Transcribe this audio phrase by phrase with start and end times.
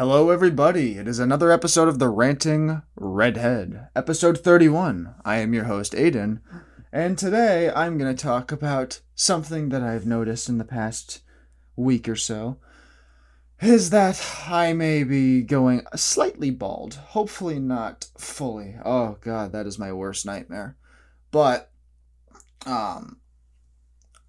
[0.00, 0.96] Hello, everybody.
[0.96, 5.14] It is another episode of The Ranting Redhead, episode 31.
[5.26, 6.40] I am your host, Aiden,
[6.90, 11.20] and today I'm going to talk about something that I've noticed in the past
[11.76, 12.56] week or so.
[13.60, 16.94] Is that I may be going slightly bald.
[16.94, 18.76] Hopefully, not fully.
[18.82, 20.78] Oh, God, that is my worst nightmare.
[21.30, 21.72] But,
[22.64, 23.20] um,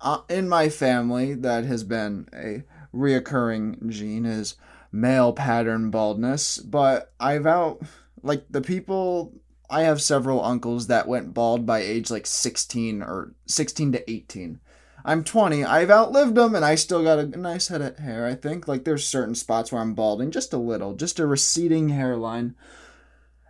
[0.02, 2.64] uh, in my family, that has been a
[2.94, 4.56] reoccurring gene is
[4.92, 7.81] male pattern baldness, but I've out
[8.23, 9.34] like the people
[9.70, 14.59] I have several uncles that went bald by age like 16 or 16 to 18.
[15.04, 15.64] I'm 20.
[15.64, 18.67] I've outlived them and I still got a nice head of hair, I think.
[18.67, 22.55] Like there's certain spots where I'm balding just a little, just a receding hairline.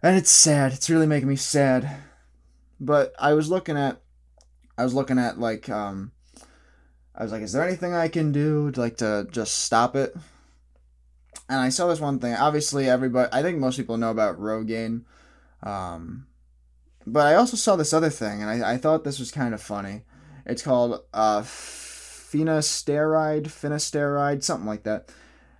[0.03, 0.73] And it's sad.
[0.73, 1.89] It's really making me sad.
[2.79, 3.99] But I was looking at
[4.77, 6.11] I was looking at like um
[7.15, 10.15] I was like, is there anything I can do to like to just stop it?
[11.51, 12.33] And I saw this one thing.
[12.33, 15.03] Obviously, everybody, I think most people know about Rogaine.
[15.61, 16.27] Um,
[17.05, 19.61] but I also saw this other thing, and I, I thought this was kind of
[19.61, 20.03] funny.
[20.45, 25.11] It's called uh, finasteride, finasteride, something like that.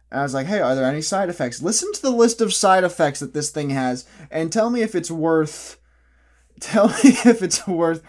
[0.10, 1.62] And I was like, hey, are there any side effects?
[1.62, 4.96] Listen to the list of side effects that this thing has, and tell me if
[4.96, 5.78] it's worth.
[6.62, 8.04] Tell me if it's worth,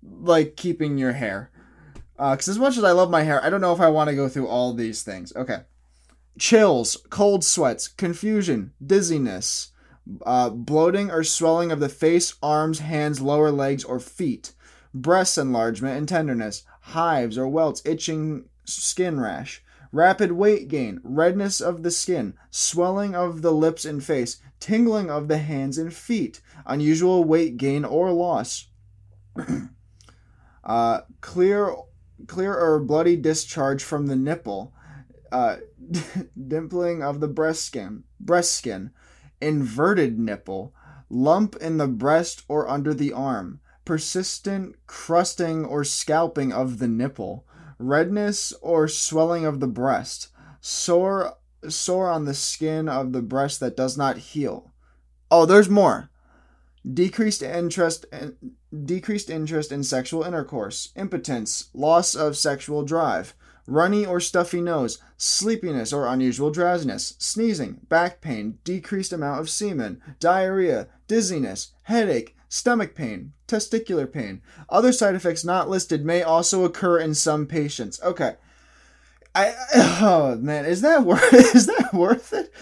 [0.00, 1.50] like, keeping your hair.
[2.16, 4.10] Because uh, as much as I love my hair, I don't know if I want
[4.10, 5.34] to go through all these things.
[5.34, 5.58] Okay.
[6.38, 9.72] Chills, cold sweats, confusion, dizziness,
[10.26, 14.52] uh, bloating or swelling of the face, arms, hands, lower legs, or feet,
[14.92, 19.62] breast enlargement and tenderness, hives or welts, itching skin rash,
[19.92, 25.28] rapid weight gain, redness of the skin, swelling of the lips and face, tingling of
[25.28, 28.68] the hands and feet, unusual weight gain or loss,
[30.64, 31.74] uh, clear
[32.26, 34.72] clear or bloody discharge from the nipple,
[35.34, 35.56] uh,
[36.48, 38.92] dimpling of the breast skin, breast skin,
[39.40, 40.72] inverted nipple,
[41.10, 47.44] lump in the breast or under the arm, persistent crusting or scalping of the nipple,
[47.78, 50.28] redness or swelling of the breast,
[50.60, 51.34] sore
[51.68, 54.72] sore on the skin of the breast that does not heal.
[55.30, 56.10] Oh, there's more
[56.92, 58.36] decreased interest in,
[58.84, 63.34] decreased interest in sexual intercourse, impotence, loss of sexual drive,
[63.66, 70.00] runny or stuffy nose, sleepiness or unusual drowsiness, sneezing, back pain, decreased amount of semen,
[70.20, 74.40] diarrhea, dizziness, headache, stomach pain, testicular pain.
[74.68, 78.00] Other side effects not listed may also occur in some patients.
[78.02, 78.36] Okay.
[79.34, 79.54] I
[80.00, 82.52] oh man, is that worth is that worth it?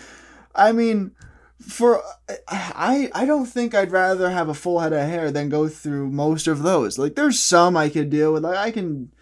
[0.55, 1.13] I mean,
[1.61, 2.03] for
[2.49, 6.11] I I don't think I'd rather have a full head of hair than go through
[6.11, 6.99] most of those.
[6.99, 8.45] Like there's some I could deal with.
[8.45, 9.13] Like I can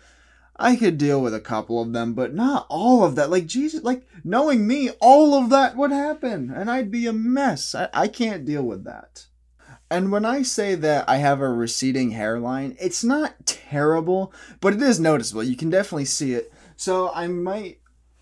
[0.61, 3.31] I could deal with a couple of them, but not all of that.
[3.31, 7.75] Like Jesus, like knowing me, all of that would happen and I'd be a mess.
[7.75, 9.27] I, I can't deal with that.
[9.91, 14.83] And when I say that I have a receding hairline, it's not terrible, but it
[14.83, 15.43] is noticeable.
[15.43, 16.53] You can definitely see it.
[16.77, 17.81] So I might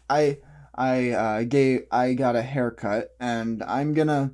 [0.08, 0.38] I
[0.74, 4.32] I uh, gave I got a haircut and I'm gonna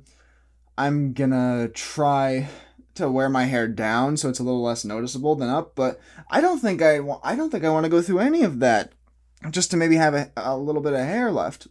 [0.77, 2.47] I'm gonna try
[2.95, 5.75] to wear my hair down so it's a little less noticeable than up.
[5.75, 8.43] But I don't think I wa- I don't think I want to go through any
[8.43, 8.93] of that
[9.51, 11.67] just to maybe have a, a little bit of hair left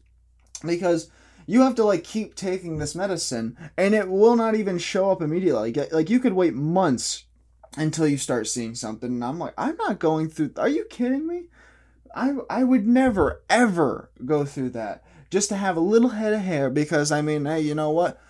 [0.65, 1.11] because
[1.47, 5.21] you have to like keep taking this medicine and it will not even show up
[5.21, 5.73] immediately.
[5.73, 7.25] Like, like you could wait months
[7.77, 11.27] until you start seeing something and I'm like I'm not going through are you kidding
[11.27, 11.45] me?
[12.15, 16.41] I I would never ever go through that just to have a little head of
[16.41, 18.21] hair because I mean, hey, you know what?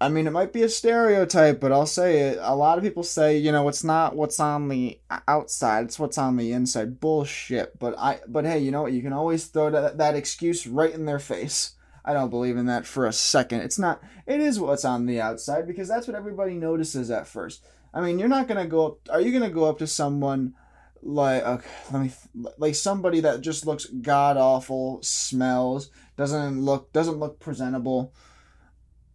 [0.00, 2.38] I mean, it might be a stereotype, but I'll say it.
[2.40, 6.18] A lot of people say, you know, it's not what's on the outside; it's what's
[6.18, 7.00] on the inside.
[7.00, 7.78] Bullshit.
[7.78, 8.92] But I, but hey, you know what?
[8.92, 11.74] You can always throw that, that excuse right in their face.
[12.04, 13.62] I don't believe in that for a second.
[13.62, 14.00] It's not.
[14.24, 17.64] It is what's on the outside because that's what everybody notices at first.
[17.92, 18.98] I mean, you're not gonna go up.
[19.10, 20.54] Are you gonna go up to someone?
[21.02, 22.12] like okay, let me
[22.58, 28.12] like somebody that just looks god awful, smells, doesn't look doesn't look presentable.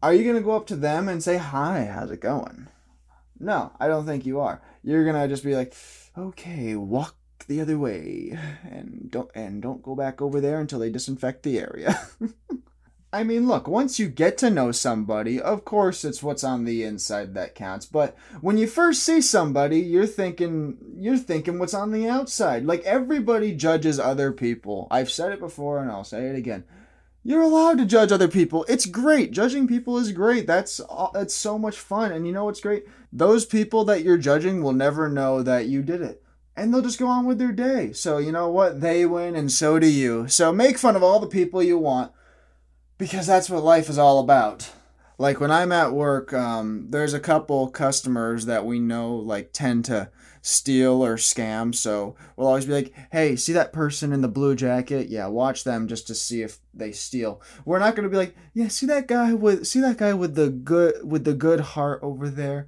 [0.03, 1.85] Are you gonna go up to them and say hi?
[1.85, 2.67] How's it going?
[3.39, 4.61] No, I don't think you are.
[4.83, 5.73] You're gonna just be like,
[6.17, 7.15] okay, walk
[7.47, 8.37] the other way,
[8.69, 12.01] and don't and don't go back over there until they disinfect the area.
[13.13, 16.83] I mean, look, once you get to know somebody, of course it's what's on the
[16.83, 17.85] inside that counts.
[17.85, 22.65] But when you first see somebody, you're thinking you're thinking what's on the outside.
[22.65, 24.89] Like everybody judges other people.
[24.91, 26.65] I've said it before and I'll say it again.
[27.25, 28.65] You're allowed to judge other people.
[28.67, 29.31] It's great.
[29.31, 30.45] Judging people is great.
[30.45, 32.11] That's uh, that's so much fun.
[32.11, 32.85] And you know what's great?
[33.13, 36.21] Those people that you're judging will never know that you did it.
[36.55, 37.93] And they'll just go on with their day.
[37.93, 38.81] So, you know what?
[38.81, 40.27] They win and so do you.
[40.27, 42.11] So make fun of all the people you want
[42.97, 44.69] because that's what life is all about.
[45.17, 49.85] Like when I'm at work, um, there's a couple customers that we know like tend
[49.85, 50.09] to
[50.41, 51.73] steal or scam.
[51.73, 55.09] So we'll always be like, hey, see that person in the blue jacket?
[55.09, 57.41] Yeah, watch them just to see if they steal.
[57.65, 60.49] We're not gonna be like, yeah, see that guy with see that guy with the
[60.49, 62.67] good with the good heart over there.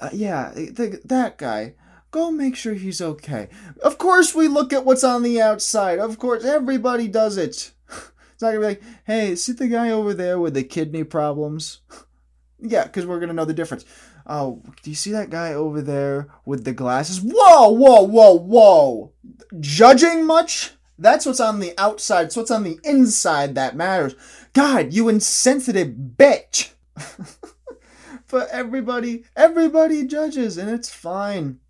[0.00, 1.74] Uh, yeah, the, that guy.
[2.10, 3.48] Go make sure he's okay.
[3.82, 5.98] Of course, we look at what's on the outside.
[5.98, 7.72] Of course, everybody does it.
[8.42, 11.82] It's not gonna be like, hey, see the guy over there with the kidney problems?
[12.58, 13.84] yeah, because we're gonna know the difference.
[14.26, 17.20] Oh, do you see that guy over there with the glasses?
[17.20, 19.12] Whoa, whoa, whoa, whoa!
[19.60, 20.72] Judging much?
[20.98, 22.26] That's what's on the outside.
[22.26, 24.16] It's what's on the inside that matters.
[24.54, 26.70] God, you insensitive bitch!
[28.28, 31.60] but everybody, everybody judges, and it's fine.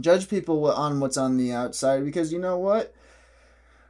[0.00, 2.95] Judge people on what's on the outside because you know what?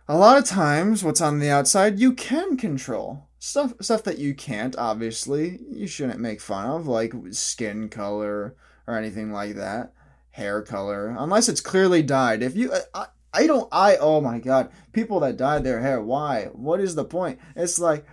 [0.08, 3.24] A lot of times what's on the outside you can control.
[3.38, 8.56] Stuff stuff that you can't obviously you shouldn't make fun of like skin color
[8.86, 9.92] or anything like that
[10.30, 12.42] hair color unless it's clearly dyed.
[12.42, 16.46] If you I, I don't i oh my god people that dyed their hair why?
[16.52, 17.38] What is the point?
[17.54, 18.04] It's like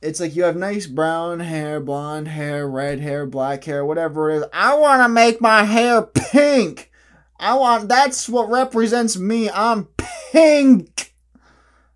[0.00, 4.36] it's like you have nice brown hair blonde hair red hair black hair whatever it
[4.38, 4.44] is.
[4.52, 6.90] I want to make my hair pink
[7.38, 9.88] i want that's what represents me i'm
[10.36, 11.14] pink.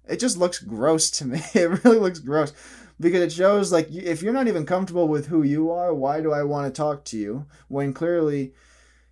[0.09, 1.43] It just looks gross to me.
[1.55, 2.53] It really looks gross
[2.99, 6.33] because it shows like if you're not even comfortable with who you are, why do
[6.33, 8.55] I want to talk to you when clearly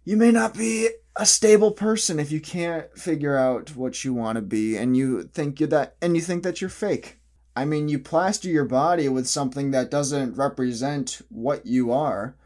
[0.04, 4.36] you may not be a stable person if you can't figure out what you want
[4.36, 7.18] to be and you think you're that and you think that you're fake.
[7.56, 12.36] I mean, you plaster your body with something that doesn't represent what you are,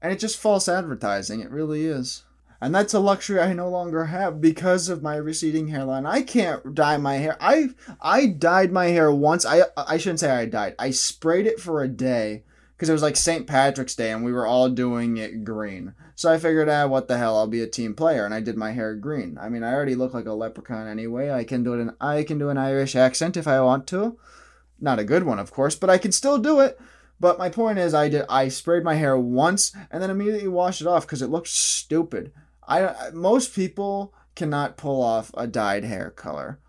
[0.00, 1.40] and it's just false advertising.
[1.40, 2.22] It really is
[2.62, 6.06] and that's a luxury I no longer have because of my receding hairline.
[6.06, 7.36] I can't dye my hair.
[7.40, 7.70] I
[8.00, 9.44] I dyed my hair once.
[9.44, 10.76] I I shouldn't say I dyed.
[10.78, 12.44] I sprayed it for a day
[12.76, 13.48] because it was like St.
[13.48, 15.94] Patrick's Day and we were all doing it green.
[16.14, 17.36] So I figured, ah, what the hell?
[17.36, 19.38] I'll be a team player, and I did my hair green.
[19.40, 21.32] I mean, I already look like a leprechaun anyway.
[21.32, 21.74] I can do.
[21.74, 24.16] In, I can do an Irish accent if I want to.
[24.80, 26.78] Not a good one, of course, but I can still do it.
[27.18, 28.24] But my point is, I did.
[28.28, 32.32] I sprayed my hair once and then immediately washed it off because it looked stupid.
[32.66, 36.60] I most people cannot pull off a dyed hair color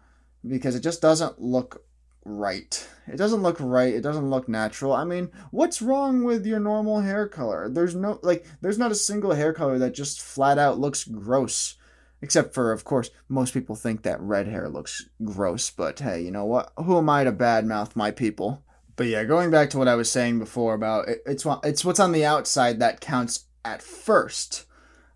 [0.46, 1.86] because it just doesn't look
[2.26, 2.88] right.
[3.08, 3.94] It doesn't look right.
[3.94, 4.94] It doesn't look natural.
[4.94, 7.70] I mean, what's wrong with your normal hair color?
[7.70, 11.76] There's no like there's not a single hair color that just flat out looks gross.
[12.22, 16.32] Except for, of course, most people think that red hair looks gross, but hey, you
[16.32, 16.72] know what?
[16.78, 18.64] Who am I to badmouth my people?
[18.96, 22.00] But yeah, going back to what I was saying before about it, it's it's what's
[22.00, 24.66] on the outside that counts at first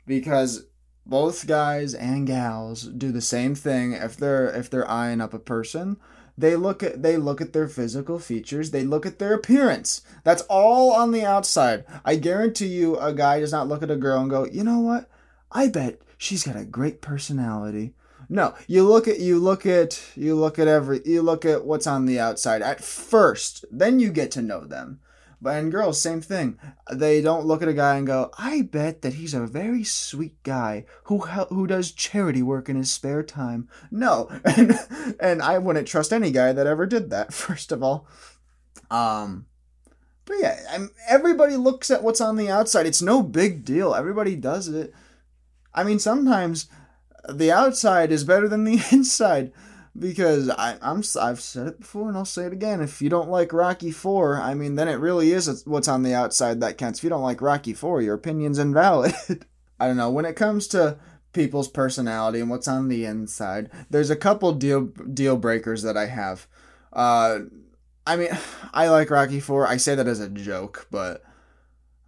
[0.08, 0.66] because
[1.06, 3.94] both guys and gals do the same thing.
[3.94, 5.98] If they're if they're eyeing up a person
[6.38, 8.70] they look at they look at their physical features.
[8.70, 10.02] They look at their appearance.
[10.24, 11.84] That's all on the outside.
[12.06, 14.80] I guarantee you a guy does not look at a girl and go you know
[14.80, 15.10] what?
[15.52, 17.94] I bet she's got a great personality.
[18.30, 21.88] No you look at you look at you look at every you look at what's
[21.88, 23.66] on the outside at first.
[23.72, 25.00] Then you get to know them
[25.42, 26.58] but and girls, same thing.
[26.92, 30.42] They don't look at a guy and go, "I bet that he's a very sweet
[30.44, 34.80] guy who who does charity work in his spare time." No, and,
[35.20, 37.34] and I wouldn't trust any guy that ever did that.
[37.34, 38.08] First of all,
[38.90, 39.46] um,
[40.26, 42.86] but yeah, I'm, everybody looks at what's on the outside.
[42.86, 43.94] It's no big deal.
[43.94, 44.94] Everybody does it.
[45.74, 46.68] I mean, sometimes
[47.30, 49.52] the outside is better than the inside
[49.98, 52.82] because I, I'm I've said it before and I'll say it again.
[52.82, 56.14] If you don't like Rocky Four, I mean, then it really is what's on the
[56.14, 57.00] outside that counts.
[57.00, 59.14] If you don't like Rocky Four, your opinion's invalid.
[59.80, 60.12] I don't know.
[60.12, 60.98] When it comes to
[61.34, 66.08] people's personality and what's on the inside, there's a couple deal deal breakers that I
[66.08, 66.48] have.
[66.94, 67.40] Uh,
[68.06, 68.30] I mean,
[68.74, 69.68] I like Rocky Four.
[69.68, 71.24] I say that as a joke, but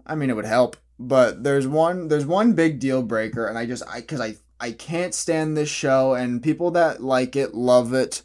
[0.05, 0.77] I mean it would help.
[1.00, 4.72] But there's one there's one big deal breaker, and I just I because I I
[4.72, 8.22] can't stand this show, and people that like it love it.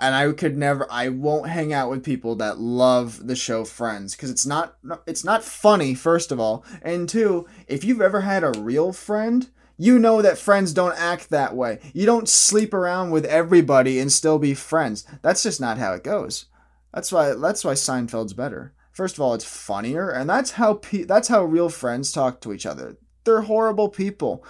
[0.00, 4.16] And I could never, I won't hang out with people that love the show Friends
[4.16, 5.94] because it's not, it's not funny.
[5.94, 10.38] First of all, and two, if you've ever had a real friend, you know that
[10.38, 11.78] friends don't act that way.
[11.92, 15.04] You don't sleep around with everybody and still be friends.
[15.22, 16.46] That's just not how it goes.
[16.94, 18.74] That's why that's why Seinfeld's better.
[18.92, 22.52] First of all, it's funnier, and that's how pe- that's how real friends talk to
[22.52, 22.96] each other.
[23.24, 24.44] They're horrible people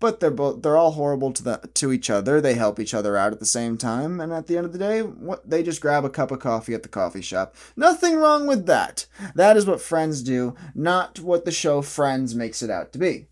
[0.00, 2.40] but they're both they're all horrible to the to each other.
[2.40, 4.78] They help each other out at the same time, and at the end of the
[4.78, 7.54] day, what they just grab a cup of coffee at the coffee shop.
[7.76, 9.06] Nothing wrong with that.
[9.34, 13.26] That is what friends do, not what the show Friends makes it out to be.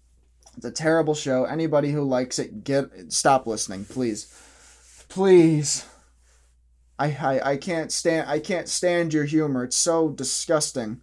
[0.57, 1.45] It's a terrible show.
[1.45, 4.27] Anybody who likes it, get stop listening, please.
[5.09, 5.87] Please.
[6.99, 9.65] I, I I can't stand I can't stand your humor.
[9.65, 11.01] It's so disgusting.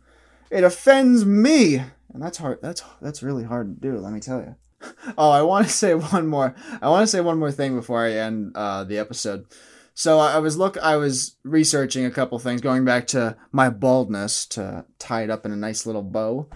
[0.51, 1.77] It offends me.
[2.13, 4.55] And that's hard that's that's really hard to do, let me tell you.
[5.17, 6.55] Oh, I want to say one more.
[6.81, 9.45] I want to say one more thing before I end uh, the episode.
[9.93, 14.45] So I was look I was researching a couple things going back to my baldness
[14.47, 16.49] to tie it up in a nice little bow.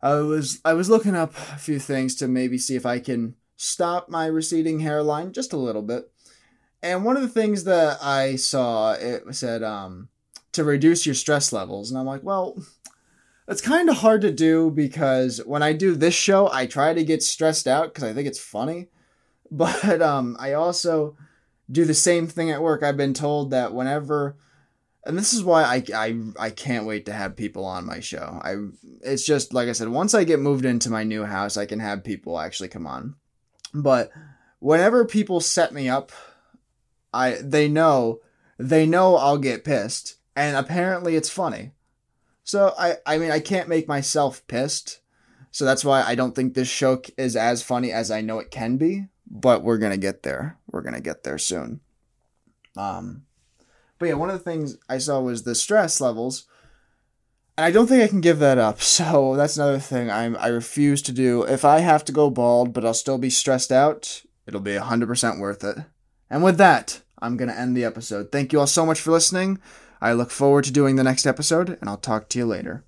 [0.00, 3.34] I was I was looking up a few things to maybe see if I can
[3.56, 6.12] stop my receding hairline just a little bit.
[6.80, 10.08] And one of the things that I saw it said um
[10.52, 12.56] to reduce your stress levels and I'm like, well,
[13.48, 17.04] it's kind of hard to do because when I do this show, I try to
[17.04, 18.88] get stressed out because I think it's funny.
[19.48, 21.16] But um, I also
[21.70, 22.82] do the same thing at work.
[22.82, 24.36] I've been told that whenever,
[25.04, 28.40] and this is why I, I, I can't wait to have people on my show.
[28.42, 28.56] I
[29.02, 31.78] it's just like I said, once I get moved into my new house, I can
[31.78, 33.14] have people actually come on.
[33.72, 34.10] But
[34.58, 36.10] whenever people set me up,
[37.14, 38.18] I they know
[38.58, 41.70] they know I'll get pissed, and apparently it's funny.
[42.46, 45.00] So I I mean I can't make myself pissed.
[45.50, 48.50] So that's why I don't think this show is as funny as I know it
[48.50, 50.58] can be, but we're to get there.
[50.70, 51.80] We're to get there soon.
[52.76, 53.24] Um
[53.98, 56.46] but yeah, one of the things I saw was the stress levels.
[57.58, 58.80] And I don't think I can give that up.
[58.80, 61.42] So that's another thing I'm I refuse to do.
[61.42, 65.40] If I have to go bald but I'll still be stressed out, it'll be 100%
[65.40, 65.78] worth it.
[66.30, 68.30] And with that, I'm to end the episode.
[68.30, 69.58] Thank you all so much for listening.
[70.00, 72.84] I look forward to doing the next episode, and I'll talk to you later.